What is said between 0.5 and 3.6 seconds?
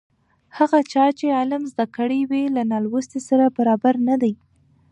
هغه چا چې علم زده کړی وي له نالوستي سره